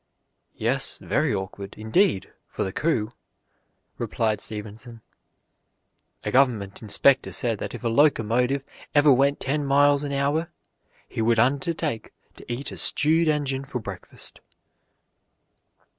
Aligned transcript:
"Yes, 0.55 0.97
very 0.97 1.31
awkward, 1.31 1.75
indeed, 1.77 2.33
for 2.47 2.63
the 2.63 2.73
coo," 2.73 3.11
replied 3.99 4.41
Stephenson. 4.41 5.03
A 6.23 6.31
government 6.31 6.81
inspector 6.81 7.31
said 7.31 7.59
that 7.59 7.75
if 7.75 7.83
a 7.83 7.87
locomotive 7.87 8.63
ever 8.95 9.13
went 9.13 9.39
ten 9.39 9.63
miles 9.63 10.03
an 10.03 10.11
hour, 10.11 10.49
he 11.07 11.21
would 11.21 11.37
undertake 11.37 12.13
to 12.35 12.51
eat 12.51 12.71
a 12.71 12.77
stewed 12.77 13.27
engine 13.27 13.63
for 13.63 13.77
breakfast. 13.79 14.41